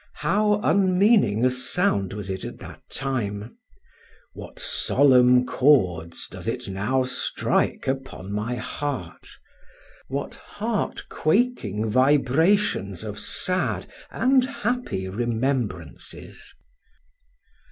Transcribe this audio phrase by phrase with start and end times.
[0.25, 3.59] How unmeaning a sound was it at that time:
[4.33, 9.29] what solemn chords does it now strike upon my heart!
[10.07, 16.51] what heart quaking vibrations of sad and happy remembrances!